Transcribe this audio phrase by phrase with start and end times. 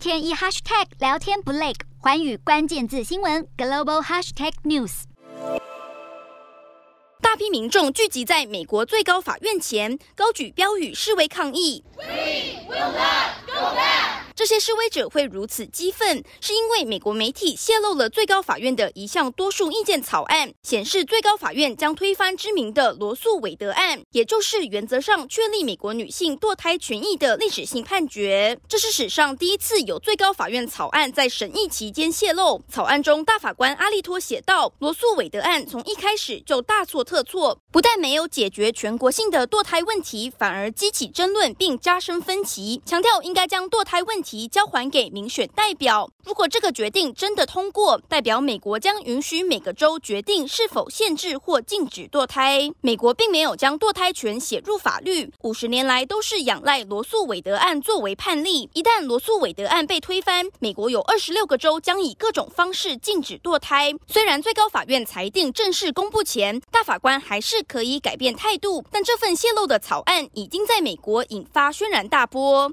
[0.00, 5.02] 天一 hashtag 聊天不累环宇关键字新闻 global hashtag news
[7.20, 11.84] 大批民众聚集在美国最高法院前高举标语示威抗议。
[11.98, 13.39] We will not
[14.40, 28.58] 这些示威者会如此激愤，是因为美国媒体泄露了最高法院的一项多数意见草案，显示最高法院将推翻知名的罗诉韦德案，也就是原则上确立美国女性堕胎权益的历史性判决。
[28.66, 32.62] 这是史上第一次有最高法院草案在审议期间泄露。
[32.66, 46.08] 草案中，大法官阿利托写道：“罗诉韦德案从一开始就大错特错，不但没有解决全国性的堕胎问题，反而激起争论并加深分歧，强调应该将堕胎问题。”提交还给民选代表。
[46.22, 52.70] 如果这个决定真的通过，代表美国将允许每个州决定是否限制或禁止堕胎。
[52.80, 58.70] 美国并没有将堕胎权写入法律，五十年来都是仰赖罗诉韦德案作为判例。
[58.72, 63.92] 一旦罗诉韦德案被推翻，美国有二十六个州将以各种方式禁止堕胎。
[64.06, 72.72] 虽然最高法院裁定正式公布前，大法官还是可以改变态度，但这份泄露的草案已经在美国引发轩然大波。